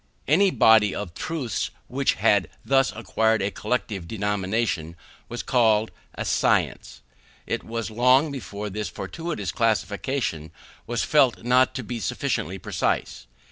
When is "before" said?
8.31-8.71